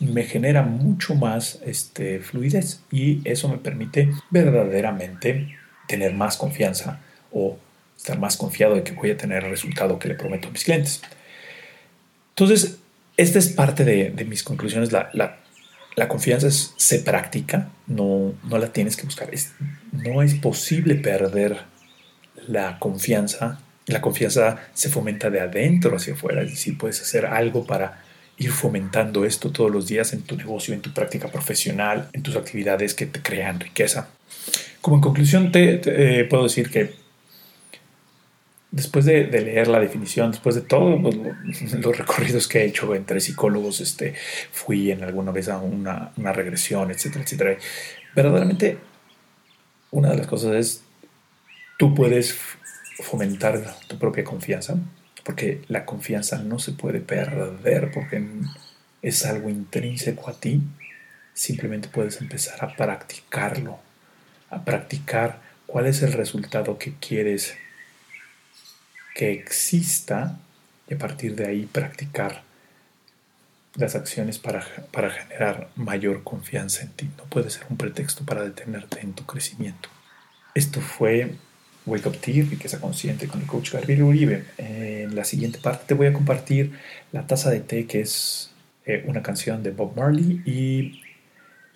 me 0.00 0.24
genera 0.24 0.62
mucho 0.62 1.14
más 1.14 1.60
este, 1.64 2.18
fluidez 2.18 2.82
y 2.90 3.20
eso 3.24 3.48
me 3.48 3.58
permite 3.58 4.10
verdaderamente 4.30 5.56
tener 5.86 6.12
más 6.12 6.36
confianza 6.36 7.00
o 7.32 7.56
estar 7.96 8.18
más 8.18 8.36
confiado 8.36 8.74
de 8.74 8.82
que 8.82 8.92
voy 8.92 9.12
a 9.12 9.16
tener 9.16 9.44
el 9.44 9.50
resultado 9.50 9.98
que 9.98 10.08
le 10.08 10.14
prometo 10.16 10.48
a 10.48 10.50
mis 10.50 10.64
clientes. 10.64 11.02
Entonces, 12.30 12.78
esta 13.16 13.38
es 13.38 13.48
parte 13.48 13.84
de, 13.84 14.24
mis 14.24 14.42
conclusiones, 14.42 14.92
la, 14.92 15.38
confianza 16.08 16.50
se 16.50 16.98
practica, 17.00 17.70
no, 17.86 18.34
no 18.44 18.58
la 18.58 18.72
tienes 18.72 18.96
que 18.96 19.04
buscar. 19.04 19.30
no 19.92 20.22
es 20.22 20.34
posible 20.34 20.96
perder 20.96 21.58
la 22.48 22.78
confianza. 22.78 23.60
La 23.86 24.00
confianza 24.00 24.58
se 24.72 24.88
fomenta 24.88 25.30
de 25.30 25.40
adentro 25.40 25.96
hacia 25.96 26.14
afuera, 26.14 26.42
es 26.42 26.50
decir, 26.50 26.78
puedes 26.78 27.00
hacer 27.02 27.26
algo 27.26 27.66
para 27.66 28.02
ir 28.38 28.50
fomentando 28.50 29.24
esto 29.24 29.52
todos 29.52 29.70
los 29.70 29.86
días 29.86 30.12
en 30.12 30.22
tu 30.22 30.36
negocio, 30.36 30.74
en 30.74 30.80
tu 30.80 30.92
práctica 30.92 31.28
profesional, 31.28 32.08
en 32.12 32.22
tus 32.22 32.34
actividades 32.36 32.94
que 32.94 33.06
te 33.06 33.20
crean 33.20 33.60
riqueza. 33.60 34.08
Como 34.80 34.96
en 34.96 35.02
conclusión, 35.02 35.52
te, 35.52 35.80
eh, 35.84 36.24
puedo 36.24 36.44
decir 36.44 36.70
que 36.70 36.94
después 38.74 39.04
de, 39.04 39.28
leer 39.28 39.68
la 39.68 39.78
definición, 39.78 40.32
después 40.32 40.56
de 40.56 40.62
todos 40.62 41.00
los, 41.74 41.96
recorridos 41.96 42.48
que 42.48 42.62
he 42.62 42.64
hecho 42.64 42.92
entre 42.94 43.20
psicólogos, 43.20 43.80
este, 43.80 44.14
fui 44.50 44.90
en 44.90 45.04
alguna 45.04 45.30
vez 45.30 45.48
a 45.48 45.58
una, 45.58 46.10
una 46.16 46.32
regresión, 46.32 46.90
etcétera, 46.90 47.24
etcétera. 47.24 47.56
Verdaderamente, 48.16 48.78
una 49.92 50.10
de 50.10 50.16
las 50.16 50.26
cosas 50.26 50.54
es, 50.56 50.82
tú 51.78 51.94
puedes 51.94 52.36
fomentar 52.98 53.76
tu 53.86 53.96
propia 53.96 54.24
confianza, 54.24 54.76
porque 55.22 55.62
la 55.68 55.84
confianza 55.84 56.38
no 56.38 56.58
se 56.58 56.72
puede 56.72 56.98
perder, 56.98 57.92
porque 57.92 58.26
es 59.02 59.24
algo 59.24 59.50
intrínseco 59.50 60.28
a 60.28 60.40
ti. 60.40 60.60
Simplemente 61.32 61.88
puedes 61.88 62.20
empezar 62.20 62.64
a 62.64 62.74
practicarlo, 62.74 63.78
a 64.50 64.64
practicar 64.64 65.40
cuál 65.66 65.86
es 65.86 66.02
el 66.02 66.12
resultado 66.12 66.76
que 66.76 66.94
quieres 66.94 67.56
que 69.14 69.32
exista 69.32 70.38
y 70.88 70.94
a 70.94 70.98
partir 70.98 71.34
de 71.34 71.46
ahí 71.46 71.66
practicar 71.66 72.42
las 73.76 73.94
acciones 73.94 74.38
para, 74.38 74.66
para 74.92 75.10
generar 75.10 75.70
mayor 75.76 76.22
confianza 76.22 76.82
en 76.82 76.90
ti. 76.90 77.10
No 77.16 77.24
puede 77.24 77.50
ser 77.50 77.64
un 77.70 77.76
pretexto 77.76 78.24
para 78.24 78.42
detenerte 78.42 79.00
en 79.00 79.14
tu 79.14 79.24
crecimiento. 79.24 79.88
Esto 80.54 80.80
fue 80.80 81.34
Wake 81.86 82.08
Up 82.08 82.18
Tea, 82.18 82.44
riqueza 82.44 82.80
consciente 82.80 83.26
con 83.26 83.40
el 83.40 83.46
coach 83.46 83.72
Gabriel 83.72 84.02
Uribe. 84.02 84.44
En 84.58 85.14
la 85.14 85.24
siguiente 85.24 85.58
parte 85.58 85.84
te 85.86 85.94
voy 85.94 86.06
a 86.06 86.12
compartir 86.12 86.72
La 87.12 87.26
taza 87.26 87.50
de 87.50 87.60
té, 87.60 87.86
que 87.86 88.00
es 88.00 88.50
eh, 88.86 89.04
una 89.06 89.22
canción 89.22 89.62
de 89.62 89.70
Bob 89.70 89.96
Marley, 89.96 90.42
y 90.44 91.02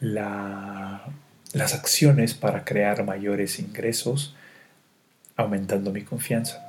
la, 0.01 1.05
las 1.53 1.75
acciones 1.75 2.35
para 2.35 2.65
crear 2.65 3.05
mayores 3.05 3.59
ingresos, 3.59 4.37
aumentando 5.37 5.93
mi 5.93 6.03
confianza. 6.03 6.68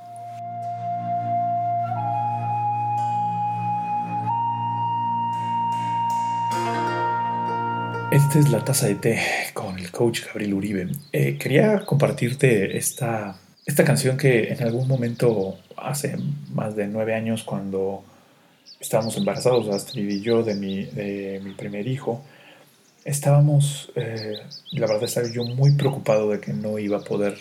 Esta 8.10 8.40
es 8.40 8.50
la 8.50 8.64
taza 8.64 8.88
de 8.88 8.96
té 8.96 9.20
con 9.54 9.78
el 9.78 9.92
coach 9.92 10.26
Gabriel 10.26 10.54
Uribe. 10.54 10.88
Eh, 11.12 11.38
quería 11.38 11.86
compartirte 11.86 12.76
esta, 12.76 13.38
esta 13.64 13.84
canción 13.84 14.16
que 14.16 14.48
en 14.48 14.60
algún 14.64 14.88
momento, 14.88 15.60
hace 15.76 16.16
más 16.52 16.74
de 16.74 16.88
nueve 16.88 17.14
años, 17.14 17.44
cuando 17.44 18.02
estábamos 18.80 19.16
embarazados, 19.16 19.68
Astrid 19.68 20.08
y 20.08 20.22
yo, 20.22 20.42
de 20.42 20.56
mi, 20.56 20.86
de 20.86 21.40
mi 21.44 21.52
primer 21.52 21.86
hijo, 21.86 22.24
estábamos, 23.04 23.92
eh, 23.94 24.38
la 24.72 24.88
verdad 24.88 25.04
estaba 25.04 25.28
yo 25.32 25.44
muy 25.44 25.76
preocupado 25.76 26.30
de 26.30 26.40
que 26.40 26.52
no 26.52 26.80
iba 26.80 26.98
a 26.98 27.04
poder 27.04 27.38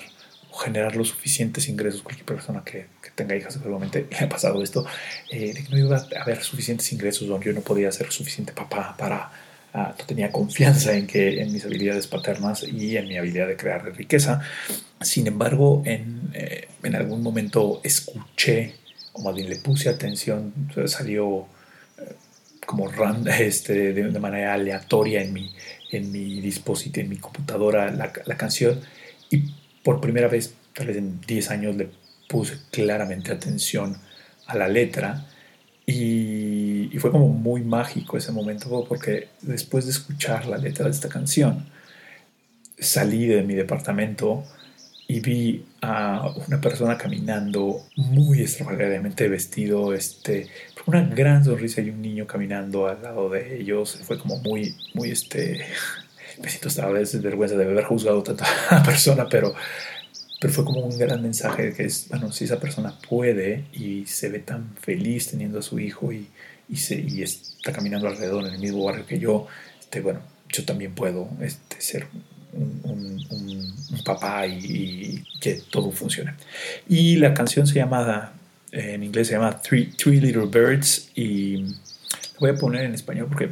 generar 0.63 0.95
los 0.95 1.07
suficientes 1.07 1.67
ingresos, 1.67 2.03
cualquier 2.03 2.27
persona 2.27 2.63
que, 2.63 2.85
que 3.01 3.09
tenga 3.15 3.35
hijas 3.35 3.55
seguramente 3.55 4.05
le 4.11 4.17
ha 4.19 4.29
pasado 4.29 4.61
esto, 4.61 4.85
eh, 5.31 5.51
de 5.51 5.63
que 5.63 5.69
no 5.71 5.79
iba 5.79 5.97
a 5.97 6.21
haber 6.21 6.43
suficientes 6.43 6.93
ingresos 6.93 7.27
donde 7.27 7.47
yo 7.47 7.53
no 7.53 7.61
podía 7.61 7.91
ser 7.91 8.11
suficiente 8.11 8.53
papá 8.53 8.95
para 8.95 9.49
Ah, 9.73 9.93
no 9.97 10.05
tenía 10.05 10.31
confianza 10.31 10.95
en, 10.95 11.05
que, 11.05 11.41
en 11.41 11.53
mis 11.53 11.63
habilidades 11.63 12.07
paternas 12.07 12.63
y 12.63 12.97
en 12.97 13.07
mi 13.07 13.17
habilidad 13.17 13.47
de 13.47 13.55
crear 13.55 13.85
riqueza. 13.95 14.41
Sin 15.01 15.27
embargo, 15.27 15.83
en, 15.85 16.31
eh, 16.33 16.67
en 16.81 16.95
algún 16.95 17.21
momento 17.21 17.79
escuché, 17.83 18.73
o 19.13 19.21
más 19.21 19.35
bien 19.35 19.47
le 19.47 19.57
puse 19.57 19.89
atención, 19.89 20.53
salió 20.88 21.45
eh, 21.99 22.15
como 22.65 22.89
este, 23.39 23.93
de, 23.93 24.19
manera 24.19 24.53
aleatoria 24.53 25.21
en 25.21 25.33
mi, 25.33 25.53
en 25.91 26.11
mi 26.11 26.41
dispositivo, 26.41 27.03
en 27.03 27.09
mi 27.09 27.17
computadora, 27.17 27.91
la, 27.91 28.11
la 28.25 28.38
canción, 28.38 28.81
y 29.29 29.43
por 29.83 30.01
primera 30.01 30.27
vez, 30.27 30.55
tal 30.73 30.88
vez 30.88 30.97
en 30.97 31.21
10 31.21 31.51
años, 31.51 31.75
le 31.75 31.89
puse 32.27 32.57
claramente 32.71 33.31
atención 33.31 33.97
a 34.47 34.55
la 34.55 34.67
letra 34.67 35.25
y, 35.85 36.68
fue 37.00 37.12
como 37.12 37.27
muy 37.27 37.62
mágico 37.62 38.17
ese 38.17 38.31
momento 38.31 38.86
porque 38.88 39.29
después 39.41 39.86
de 39.86 39.91
escuchar 39.91 40.45
la 40.45 40.57
letra 40.57 40.86
de 40.86 40.91
esta 40.91 41.09
canción, 41.09 41.65
salí 42.77 43.25
de 43.25 43.43
mi 43.43 43.55
departamento 43.55 44.43
y 45.07 45.19
vi 45.21 45.65
a 45.81 46.33
una 46.48 46.62
persona 46.62 46.98
caminando 46.98 47.81
muy 47.95 48.41
extraordinariamente 48.41 49.27
vestido, 49.27 49.93
este, 49.93 50.48
una 50.86 51.01
gran 51.01 51.43
sonrisa 51.43 51.81
y 51.81 51.89
un 51.89 52.01
niño 52.01 52.27
caminando 52.27 52.88
al 52.88 53.01
lado 53.01 53.29
de 53.29 53.59
ellos. 53.59 54.00
Fue 54.03 54.19
como 54.19 54.38
muy, 54.38 54.75
muy, 54.93 55.09
este, 55.09 55.62
me 56.41 56.50
siento 56.50 56.67
esta 56.67 56.88
vez 56.88 57.19
vergüenza 57.21 57.55
de 57.55 57.65
haber 57.65 57.86
juzgado 57.86 58.21
tanta 58.24 58.45
persona, 58.86 59.27
pero 59.29 59.55
pero 60.39 60.53
fue 60.53 60.63
como 60.63 60.79
un 60.79 60.98
gran 60.98 61.21
mensaje 61.21 61.74
que 61.74 61.83
es, 61.83 62.07
bueno, 62.09 62.31
si 62.31 62.45
esa 62.45 62.59
persona 62.59 62.98
puede 63.09 63.65
y 63.74 64.05
se 64.05 64.29
ve 64.29 64.39
tan 64.39 64.74
feliz 64.77 65.31
teniendo 65.31 65.59
a 65.59 65.62
su 65.62 65.79
hijo 65.79 66.13
y, 66.13 66.27
y, 66.69 66.77
se, 66.77 66.99
y 66.99 67.23
está 67.23 67.71
caminando 67.71 68.07
alrededor 68.07 68.45
en 68.45 68.53
el 68.53 68.59
mismo 68.59 68.83
barrio 68.83 69.05
que 69.05 69.19
yo, 69.19 69.47
este, 69.79 70.01
bueno, 70.01 70.21
yo 70.49 70.65
también 70.65 70.93
puedo 70.93 71.29
este, 71.41 71.81
ser 71.81 72.07
un, 72.53 72.81
un, 72.83 74.03
papá 74.03 74.47
y, 74.47 75.23
que 75.39 75.61
todo 75.69 75.91
funcione. 75.91 76.33
Y 76.88 77.17
la 77.17 77.33
canción 77.33 77.67
se 77.67 77.75
llama, 77.75 78.33
en 78.71 79.03
inglés 79.03 79.27
se 79.27 79.33
llama 79.33 79.61
Three, 79.61 79.91
Three 79.97 80.19
Little 80.19 80.47
Birds 80.47 81.11
y 81.15 81.57
la 81.57 82.39
voy 82.39 82.49
a 82.51 82.55
poner 82.55 82.85
en 82.85 82.93
español 82.95 83.27
porque 83.27 83.49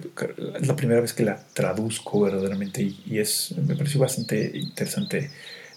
es 0.60 0.68
la 0.68 0.76
primera 0.76 1.02
vez 1.02 1.14
que 1.14 1.24
la 1.24 1.38
traduzco 1.54 2.22
verdaderamente 2.22 2.82
y, 2.82 3.04
y 3.06 3.20
es, 3.20 3.54
me 3.58 3.76
pareció 3.76 4.00
bastante 4.00 4.52
interesante 4.56 5.30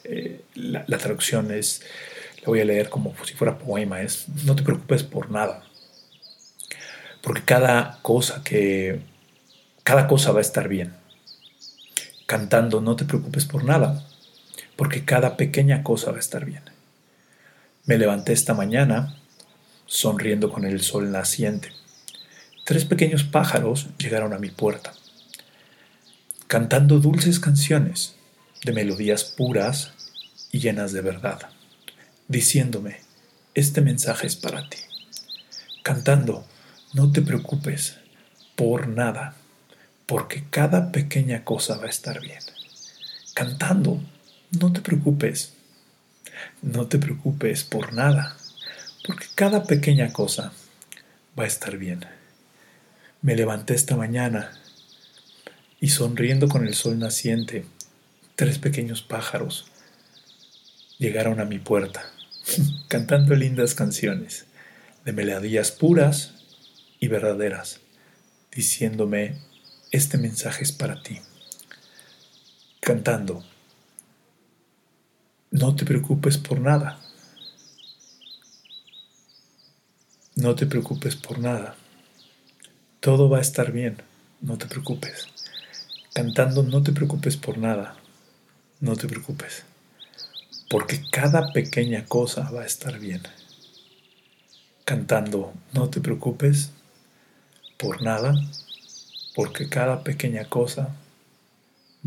eh, 0.04 0.40
la, 0.54 0.98
traducción 0.98 1.50
es, 1.52 1.82
la 2.40 2.46
voy 2.46 2.60
a 2.60 2.64
leer 2.64 2.88
como 2.88 3.14
si 3.24 3.34
fuera 3.34 3.58
poema, 3.58 4.00
es 4.00 4.26
no 4.44 4.56
te 4.56 4.62
preocupes 4.62 5.02
por 5.02 5.30
nada, 5.30 5.62
porque 7.22 7.42
cada 7.42 7.98
cosa 8.02 8.42
que, 8.42 9.00
cada 9.82 10.06
cosa 10.06 10.32
va 10.32 10.38
a 10.38 10.42
estar 10.42 10.68
bien. 10.68 10.94
Cantando, 12.26 12.80
no 12.80 12.96
te 12.96 13.04
preocupes 13.04 13.44
por 13.44 13.64
nada, 13.64 14.06
porque 14.76 15.04
cada 15.04 15.36
pequeña 15.36 15.82
cosa 15.82 16.10
va 16.10 16.18
a 16.18 16.20
estar 16.20 16.44
bien. 16.44 16.62
Me 17.86 17.98
levanté 17.98 18.32
esta 18.32 18.54
mañana 18.54 19.16
sonriendo 19.86 20.52
con 20.52 20.64
el 20.64 20.80
sol 20.80 21.10
naciente. 21.10 21.72
Tres 22.64 22.84
pequeños 22.84 23.24
pájaros 23.24 23.88
llegaron 23.98 24.32
a 24.32 24.38
mi 24.38 24.50
puerta, 24.50 24.92
cantando 26.46 27.00
dulces 27.00 27.40
canciones 27.40 28.14
de 28.64 28.72
melodías 28.72 29.24
puras 29.24 29.92
y 30.52 30.60
llenas 30.60 30.92
de 30.92 31.00
verdad, 31.00 31.50
diciéndome, 32.28 33.00
este 33.54 33.80
mensaje 33.80 34.28
es 34.28 34.36
para 34.36 34.68
ti, 34.68 34.78
cantando, 35.82 36.46
no 36.92 37.12
te 37.12 37.22
preocupes 37.22 37.98
por 38.56 38.88
nada, 38.88 39.34
porque 40.06 40.44
cada 40.50 40.90
pequeña 40.90 41.44
cosa 41.44 41.76
va 41.76 41.84
a 41.84 41.90
estar 41.90 42.20
bien, 42.20 42.40
cantando, 43.34 44.00
no 44.58 44.72
te 44.72 44.80
preocupes, 44.80 45.52
no 46.62 46.88
te 46.88 46.98
preocupes 46.98 47.62
por 47.62 47.92
nada, 47.92 48.36
porque 49.06 49.26
cada 49.36 49.64
pequeña 49.64 50.12
cosa 50.12 50.52
va 51.38 51.44
a 51.44 51.46
estar 51.46 51.76
bien. 51.76 52.04
Me 53.22 53.36
levanté 53.36 53.74
esta 53.74 53.96
mañana 53.96 54.52
y 55.78 55.90
sonriendo 55.90 56.48
con 56.48 56.66
el 56.66 56.74
sol 56.74 56.98
naciente, 56.98 57.66
tres 58.34 58.58
pequeños 58.58 59.02
pájaros 59.02 59.70
llegaron 60.98 61.40
a 61.40 61.44
mi 61.44 61.58
puerta, 61.58 62.04
cantando 62.88 63.36
lindas 63.36 63.74
canciones, 63.74 64.46
de 65.04 65.12
melodías 65.12 65.70
puras 65.70 66.39
y 67.00 67.08
verdaderas, 67.08 67.80
diciéndome, 68.52 69.38
este 69.90 70.18
mensaje 70.18 70.62
es 70.62 70.70
para 70.70 71.02
ti. 71.02 71.18
Cantando, 72.78 73.44
no 75.50 75.74
te 75.74 75.84
preocupes 75.84 76.38
por 76.38 76.60
nada. 76.60 77.00
No 80.36 80.54
te 80.54 80.66
preocupes 80.66 81.16
por 81.16 81.40
nada. 81.40 81.74
Todo 83.00 83.28
va 83.28 83.38
a 83.38 83.42
estar 83.42 83.72
bien, 83.72 83.96
no 84.40 84.56
te 84.58 84.66
preocupes. 84.66 85.26
Cantando, 86.14 86.62
no 86.62 86.82
te 86.82 86.92
preocupes 86.92 87.36
por 87.36 87.58
nada 87.58 87.96
no 88.80 88.96
te 88.96 89.06
preocupes, 89.06 89.64
porque 90.70 91.02
cada 91.12 91.52
pequeña 91.52 92.06
cosa 92.06 92.50
va 92.50 92.62
a 92.62 92.66
estar 92.66 92.98
bien. 92.98 93.20
Cantando, 94.86 95.52
no 95.74 95.90
te 95.90 96.00
preocupes 96.00 96.70
por 97.80 98.02
nada, 98.02 98.34
porque 99.34 99.70
cada 99.70 100.04
pequeña 100.04 100.44
cosa 100.44 100.94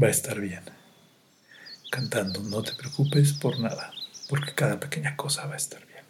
va 0.01 0.07
a 0.07 0.11
estar 0.11 0.39
bien. 0.39 0.61
Cantando, 1.89 2.41
no 2.41 2.61
te 2.61 2.73
preocupes 2.73 3.33
por 3.33 3.59
nada, 3.59 3.91
porque 4.29 4.53
cada 4.53 4.79
pequeña 4.79 5.15
cosa 5.15 5.47
va 5.47 5.55
a 5.55 5.57
estar 5.57 5.85
bien. 5.87 6.03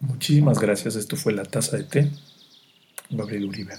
Muchísimas 0.00 0.58
gracias, 0.58 0.96
esto 0.96 1.16
fue 1.16 1.32
La 1.32 1.44
Taza 1.44 1.78
de 1.78 1.84
Té, 1.84 2.10
Gabriel 3.08 3.46
Uribe. 3.46 3.78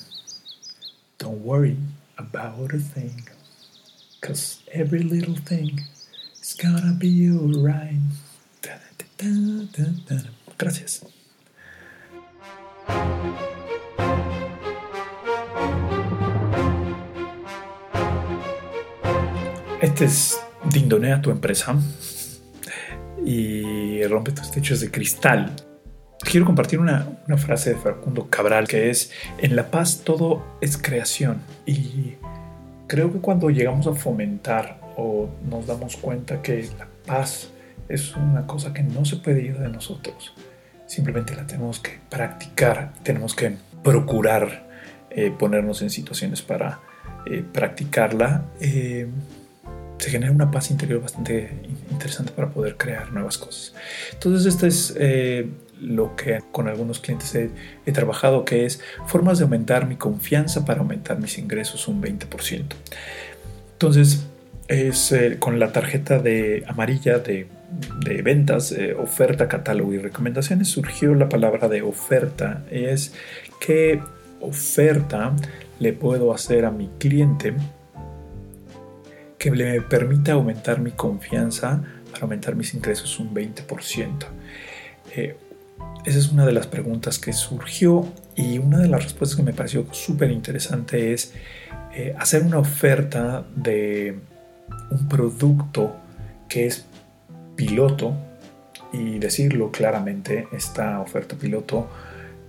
Don't 1.20 1.46
worry 1.46 1.78
about 2.18 2.74
a 2.74 2.80
thing, 2.80 3.24
cause 4.20 4.62
every 4.72 5.04
little 5.04 5.40
thing 5.46 5.80
is 6.42 6.58
gonna 6.60 6.98
be 6.98 7.30
alright. 7.30 8.02
Gracias. 10.58 11.13
Este 19.94 20.06
es 20.06 20.42
Dindonea 20.72 21.22
tu 21.22 21.30
empresa 21.30 21.76
y 23.24 24.04
rompe 24.06 24.32
tus 24.32 24.50
techos 24.50 24.80
de 24.80 24.90
cristal. 24.90 25.52
Quiero 26.20 26.48
compartir 26.48 26.80
una, 26.80 27.08
una, 27.28 27.38
frase 27.38 27.76
de 27.76 27.80
Facundo 27.80 28.28
Cabral 28.28 28.68
que 28.68 28.90
es, 28.90 29.12
en 29.38 29.56
la 29.56 29.70
paz 29.70 30.02
todo 30.04 30.58
es 30.62 30.80
creación 30.80 31.44
y 31.68 32.16
creo 32.88 33.14
que 33.14 33.20
cuando 33.20 33.52
llegamos 33.52 33.86
a 33.86 33.94
fomentar 33.94 34.80
o 34.98 35.30
nos 35.48 35.68
damos 35.68 35.96
cuenta 35.96 36.42
que 36.42 36.68
la 36.80 36.88
paz 37.06 37.52
es 37.88 38.16
una 38.16 38.48
cosa 38.48 38.74
que 38.74 38.82
no 38.82 39.06
se 39.06 39.18
puede 39.18 39.44
ir 39.44 39.60
de 39.60 39.70
nosotros, 39.70 40.34
simplemente 40.88 41.36
la 41.36 41.46
tenemos 41.46 41.80
que 41.80 42.00
practicar, 42.10 42.96
tenemos 43.04 43.36
que 43.36 43.58
procurar 43.84 44.68
eh, 45.12 45.30
ponernos 45.30 45.84
en 45.84 45.92
situaciones 45.92 46.42
para 46.42 46.80
eh, 47.28 47.44
practicarla. 47.54 48.46
Eh, 48.60 49.08
se 49.98 50.10
genera 50.10 50.32
una 50.32 50.52
paz 50.52 50.72
interior 50.72 51.02
bastante 51.02 51.52
interesante 51.92 52.32
para 52.32 52.50
poder 52.50 52.78
crear 52.78 53.12
nuevas 53.12 53.38
cosas. 53.38 53.74
Entonces, 54.12 54.46
esto 54.46 54.68
es 54.68 54.96
lo 55.82 56.16
que 56.16 56.42
con 56.52 56.68
algunos 56.68 57.00
clientes 57.00 57.36
he, 57.36 57.92
trabajado, 57.92 58.46
que 58.46 58.66
es 58.66 58.82
formas 59.08 59.38
de 59.38 59.44
aumentar 59.44 59.88
mi 59.88 59.96
confianza 59.96 60.66
para 60.66 60.80
aumentar 60.80 61.20
mis 61.20 61.38
ingresos 61.38 61.88
un 61.88 62.02
20%. 62.02 62.64
Entonces, 63.74 64.26
es 64.68 65.14
con 65.40 65.60
la 65.60 65.72
tarjeta 65.72 66.20
de 66.20 66.64
amarilla 66.68 67.20
de 67.20 67.48
de 68.06 68.22
ventas, 68.22 68.72
eh, 68.72 68.94
oferta, 68.94 69.48
catálogo 69.48 69.94
y 69.94 69.98
recomendaciones, 69.98 70.68
surgió 70.68 71.16
la 71.16 71.30
palabra 71.30 71.68
de 71.68 71.82
oferta. 71.82 72.64
Es 72.70 73.14
qué 73.60 74.02
oferta 74.42 75.34
le 75.80 75.94
puedo 75.94 76.34
hacer 76.34 76.66
a 76.66 76.72
mi 76.72 76.90
cliente 77.00 77.54
que 79.44 79.52
le 79.52 79.82
permita 79.82 80.32
aumentar 80.32 80.80
mi 80.80 80.92
confianza 80.92 81.84
para 82.10 82.24
aumentar 82.24 82.56
mis 82.56 82.74
ingresos 82.74 83.20
un 83.20 83.34
20%. 83.34 84.26
Eh, 85.18 85.36
esa 86.06 86.18
es 86.18 86.32
una 86.32 86.46
de 86.46 86.54
las 86.54 86.66
preguntas 86.66 87.20
que 87.20 87.34
surgió 87.34 88.08
y 88.38 88.58
una 88.58 88.80
de 88.80 88.88
las 88.88 89.04
respuestas 89.04 89.36
que 89.36 89.44
me 89.44 89.52
pareció 89.52 89.86
súper 89.92 90.32
interesante 90.32 91.12
es 91.12 91.34
eh, 91.94 92.16
hacer 92.18 92.44
una 92.44 92.58
oferta 92.58 93.46
de 93.54 94.18
un 94.92 95.10
producto 95.10 95.94
que 96.48 96.68
es 96.68 96.86
piloto 97.58 98.16
y 98.94 99.20
decirlo 99.20 99.72
claramente, 99.72 100.48
esta 100.54 101.02
oferta 101.02 101.36
piloto 101.36 101.90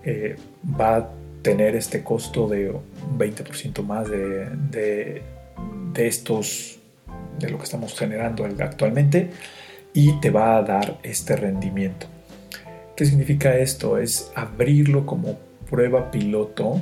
eh, 0.04 0.36
va 0.80 0.96
a 0.96 1.10
tener 1.42 1.74
este 1.74 2.04
costo 2.04 2.46
de 2.46 2.70
un 2.70 3.18
20% 3.18 3.82
más 3.82 4.08
de, 4.08 4.48
de, 4.70 5.22
estos, 6.06 6.78
de 7.38 7.50
lo 7.50 7.58
que 7.58 7.64
estamos 7.64 7.98
generando 7.98 8.44
actualmente 8.44 9.30
y 9.92 10.20
te 10.20 10.30
va 10.30 10.56
a 10.56 10.62
dar 10.62 10.98
este 11.02 11.36
rendimiento. 11.36 12.06
¿Qué 12.96 13.06
significa 13.06 13.56
esto? 13.56 13.98
Es 13.98 14.30
abrirlo 14.34 15.06
como 15.06 15.38
prueba 15.68 16.10
piloto, 16.10 16.80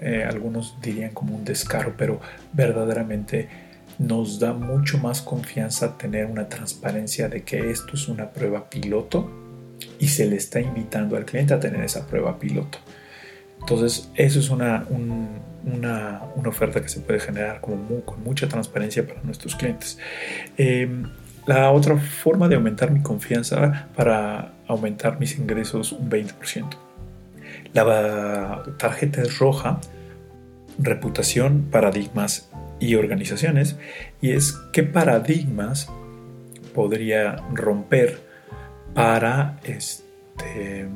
eh, 0.00 0.24
algunos 0.28 0.80
dirían 0.80 1.10
como 1.10 1.36
un 1.36 1.44
descaro, 1.44 1.94
pero 1.96 2.20
verdaderamente 2.52 3.48
nos 3.98 4.40
da 4.40 4.52
mucho 4.52 4.98
más 4.98 5.22
confianza 5.22 5.96
tener 5.96 6.26
una 6.26 6.48
transparencia 6.48 7.28
de 7.28 7.42
que 7.42 7.70
esto 7.70 7.94
es 7.94 8.08
una 8.08 8.30
prueba 8.30 8.68
piloto 8.68 9.30
y 9.98 10.08
se 10.08 10.26
le 10.26 10.36
está 10.36 10.60
invitando 10.60 11.16
al 11.16 11.24
cliente 11.24 11.54
a 11.54 11.60
tener 11.60 11.82
esa 11.84 12.06
prueba 12.06 12.38
piloto. 12.38 12.78
Entonces, 13.62 14.10
eso 14.16 14.40
es 14.40 14.50
una, 14.50 14.84
una, 14.90 16.20
oferta 16.44 16.82
que 16.82 16.88
se 16.88 17.00
puede 17.00 17.20
generar 17.20 17.60
como 17.60 18.00
con 18.00 18.22
mucha 18.24 18.48
transparencia 18.48 19.06
para 19.06 19.22
nuestros 19.22 19.54
clientes. 19.54 19.98
Em, 20.56 21.04
la 21.46 21.70
otra 21.70 21.96
forma 21.96 22.48
de 22.48 22.56
aumentar 22.56 22.90
mi 22.90 23.00
confianza 23.02 23.88
para 23.96 24.52
aumentar 24.66 25.18
mis 25.20 25.38
ingresos 25.38 25.92
un 25.92 26.10
20%. 26.10 26.76
La 27.72 28.64
tarjeta 28.78 29.22
es 29.22 29.38
roja, 29.38 29.80
reputación, 30.78 31.68
paradigmas 31.70 32.50
y 32.80 32.96
organizaciones 32.96 33.76
y 34.20 34.32
es 34.32 34.52
qué 34.72 34.82
paradigmas 34.82 35.88
podría 36.74 37.36
romper 37.54 38.20
para 38.94 39.60
este 39.64 40.88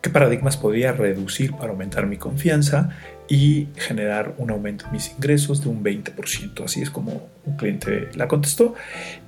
qué 0.00 0.10
paradigmas 0.10 0.56
podría 0.56 0.92
reducir 0.92 1.52
para 1.52 1.70
aumentar 1.70 2.06
mi 2.06 2.16
confianza 2.16 2.90
y 3.28 3.68
generar 3.76 4.34
un 4.38 4.50
aumento 4.50 4.86
en 4.86 4.92
mis 4.92 5.12
ingresos 5.12 5.62
de 5.62 5.68
un 5.68 5.84
20%. 5.84 6.64
Así 6.64 6.80
es 6.80 6.90
como 6.90 7.28
un 7.44 7.56
cliente 7.56 8.08
la 8.14 8.26
contestó 8.26 8.74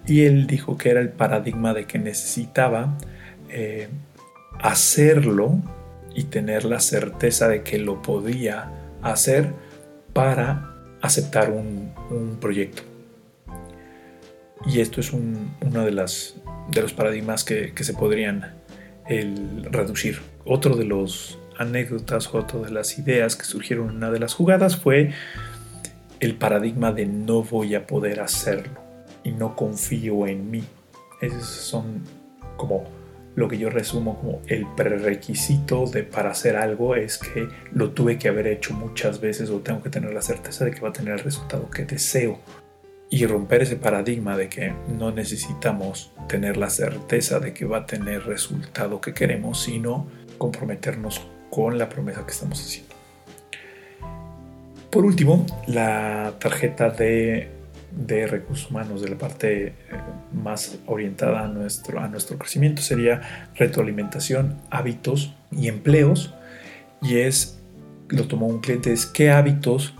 y 0.06 0.22
él 0.22 0.46
dijo 0.46 0.78
que 0.78 0.90
era 0.90 1.00
el 1.00 1.10
paradigma 1.10 1.74
de 1.74 1.84
que 1.84 1.98
necesitaba 1.98 2.96
eh, 3.50 3.88
hacerlo 4.60 5.60
y 6.14 6.24
tener 6.24 6.64
la 6.64 6.80
certeza 6.80 7.48
de 7.48 7.62
que 7.62 7.78
lo 7.78 8.02
podía 8.02 8.70
hacer 9.02 9.52
para 10.12 10.74
aceptar 11.02 11.50
un, 11.50 11.90
proyecto. 12.40 12.82
Y 14.66 14.80
esto 14.80 15.00
es 15.00 15.12
uno 15.12 15.84
de, 15.84 15.90
las, 15.92 16.36
de 16.70 16.82
los 16.82 16.92
paradigmas 16.92 17.44
que, 17.44 17.72
se 17.78 17.94
podrían 17.94 18.54
reducir. 19.70 20.20
Otro 20.44 20.76
de 20.76 20.84
los 20.84 21.38
anécdotas, 21.58 22.34
otro 22.34 22.62
de 22.62 22.70
las 22.70 22.98
ideas 22.98 23.36
que 23.36 23.44
surgieron 23.44 23.90
en 23.90 23.96
una 23.96 24.10
de 24.10 24.18
las 24.18 24.34
jugadas 24.34 24.76
fue 24.76 25.12
el 26.20 26.36
paradigma 26.36 26.92
de 26.92 27.06
no 27.06 27.42
voy 27.42 27.74
a 27.74 27.86
poder 27.86 28.20
hacerlo 28.20 28.80
y 29.22 29.32
no 29.32 29.56
confío 29.56 30.26
en 30.26 30.50
mí. 30.50 30.64
Esos 31.20 31.44
son 31.44 32.02
como 32.56 32.84
lo 33.36 33.48
que 33.48 33.58
yo 33.58 33.70
resumo 33.70 34.18
como 34.18 34.42
el 34.48 34.66
prerequisito 34.76 35.86
de 35.86 36.02
para 36.02 36.30
hacer 36.30 36.56
algo 36.56 36.94
es 36.94 37.18
que 37.18 37.48
lo 37.72 37.90
tuve 37.90 38.18
que 38.18 38.28
haber 38.28 38.46
hecho 38.46 38.74
muchas 38.74 39.20
veces 39.20 39.50
o 39.50 39.60
tengo 39.60 39.82
que 39.82 39.90
tener 39.90 40.12
la 40.12 40.22
certeza 40.22 40.64
de 40.64 40.72
que 40.72 40.80
va 40.80 40.88
a 40.88 40.92
tener 40.92 41.14
el 41.14 41.20
resultado 41.20 41.70
que 41.70 41.84
deseo 41.84 42.38
y 43.08 43.26
romper 43.26 43.62
ese 43.62 43.76
paradigma 43.76 44.36
de 44.36 44.48
que 44.48 44.72
no 44.88 45.10
necesitamos 45.10 46.12
tener 46.28 46.56
la 46.56 46.70
certeza 46.70 47.40
de 47.40 47.52
que 47.52 47.64
va 47.64 47.78
a 47.78 47.86
tener 47.86 48.14
el 48.14 48.24
resultado 48.24 49.00
que 49.00 49.12
queremos, 49.12 49.62
sino 49.62 50.06
comprometernos 50.40 51.20
con 51.50 51.76
la 51.76 51.90
promesa 51.90 52.24
que 52.24 52.32
estamos 52.32 52.58
haciendo. 52.64 52.94
Por 54.90 55.04
último, 55.04 55.44
la 55.66 56.32
tarjeta 56.38 56.88
de 56.88 57.46
recursos 58.26 58.70
humanos, 58.70 59.02
de 59.02 59.10
la 59.10 59.18
parte 59.18 59.66
eh, 59.66 59.74
más 60.32 60.78
orientada 60.86 61.44
a 61.44 61.46
nuestro, 61.46 62.00
a 62.00 62.08
nuestro 62.08 62.38
crecimiento, 62.38 62.80
sería 62.80 63.50
retroalimentación, 63.54 64.56
hábitos 64.70 65.34
y 65.52 65.68
empleos. 65.68 66.34
Y 67.02 67.18
es, 67.18 67.60
lo 68.08 68.26
tomó 68.26 68.46
un 68.46 68.60
cliente, 68.60 68.92
es 68.92 69.04
qué 69.04 69.30
hábitos 69.30 69.94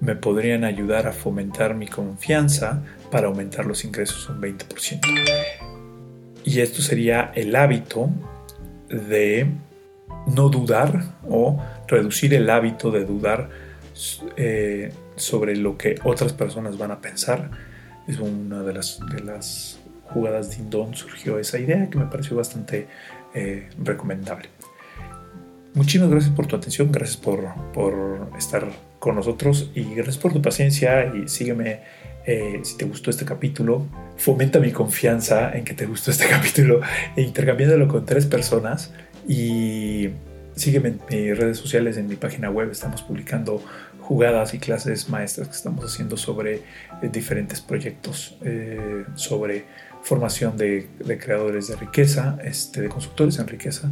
me 0.00 0.16
podrían 0.16 0.64
ayudar 0.64 1.06
a 1.06 1.12
fomentar 1.12 1.74
mi 1.74 1.86
confianza 1.86 2.82
para 3.10 3.28
aumentar 3.28 3.64
los 3.64 3.84
ingresos 3.84 4.28
un 4.28 4.42
20%. 4.42 5.00
Y 6.44 6.60
esto 6.60 6.82
sería 6.82 7.32
el 7.34 7.56
hábito 7.56 8.10
de 8.92 9.46
no 10.26 10.48
dudar 10.48 11.04
o 11.28 11.62
reducir 11.88 12.34
el 12.34 12.48
hábito 12.50 12.90
de 12.90 13.04
dudar 13.04 13.48
eh, 14.36 14.92
sobre 15.16 15.56
lo 15.56 15.76
que 15.76 15.96
otras 16.04 16.32
personas 16.32 16.78
van 16.78 16.90
a 16.90 17.00
pensar. 17.00 17.50
Es 18.06 18.18
una 18.18 18.62
de 18.62 18.72
las, 18.72 19.00
de 19.12 19.20
las 19.20 19.78
jugadas 20.12 20.50
de 20.50 20.62
Indon 20.62 20.94
surgió 20.94 21.38
esa 21.38 21.58
idea 21.58 21.88
que 21.88 21.98
me 21.98 22.06
pareció 22.06 22.36
bastante 22.36 22.88
eh, 23.34 23.68
recomendable. 23.82 24.48
Muchísimas 25.74 26.10
gracias 26.10 26.34
por 26.34 26.46
tu 26.46 26.56
atención, 26.56 26.92
gracias 26.92 27.16
por, 27.16 27.46
por, 27.72 28.28
estar 28.36 28.70
con 28.98 29.16
nosotros 29.16 29.70
y 29.74 29.94
gracias 29.94 30.18
por 30.18 30.32
tu 30.32 30.42
paciencia 30.42 31.12
y 31.14 31.28
sígueme 31.28 31.80
eh, 32.26 32.60
si 32.62 32.76
te 32.76 32.84
gustó 32.84 33.08
este 33.08 33.24
capítulo. 33.24 33.86
Fomenta 34.22 34.60
mi 34.60 34.70
confianza 34.70 35.50
en 35.52 35.64
que 35.64 35.74
te 35.74 35.84
gustó 35.84 36.12
este 36.12 36.28
capítulo 36.30 36.80
e 37.16 37.22
intercambiándolo 37.22 37.88
con 37.88 38.06
tres 38.06 38.24
personas 38.24 38.92
y 39.26 40.10
sígueme 40.54 40.90
en 40.90 41.00
mis 41.10 41.36
redes 41.36 41.58
sociales, 41.58 41.96
en 41.96 42.06
mi 42.06 42.14
página 42.14 42.48
web, 42.48 42.70
estamos 42.70 43.02
publicando 43.02 43.60
jugadas 44.00 44.54
y 44.54 44.60
clases 44.60 45.08
maestras 45.08 45.48
que 45.48 45.54
estamos 45.54 45.84
haciendo 45.84 46.16
sobre 46.16 46.54
eh, 46.54 46.62
diferentes 47.10 47.60
proyectos, 47.60 48.36
eh, 48.44 49.04
sobre 49.16 49.64
formación 50.04 50.56
de, 50.56 50.86
creadores 51.20 51.66
de 51.66 51.74
riqueza, 51.74 52.38
este, 52.44 52.80
de 52.80 52.88
constructores 52.88 53.40
en 53.40 53.48
riqueza 53.48 53.90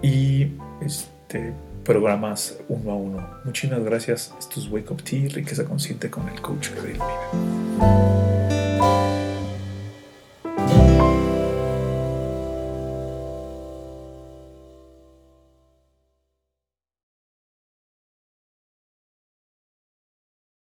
y 0.00 0.52
este, 0.86 1.52
programas 1.84 2.58
uno 2.68 2.92
a 2.92 2.94
uno. 2.94 3.28
Muchísimas 3.44 3.82
gracias. 3.82 4.32
Esto 4.38 4.60
es 4.60 4.68
Wake 4.68 4.92
Up 4.92 5.02
Tea, 5.02 5.28
riqueza 5.30 5.64
consciente 5.64 6.10
con 6.10 6.28
el 6.28 6.40
coach 6.40 6.68
Gabriel 6.76 6.98
Vive. 6.98 8.43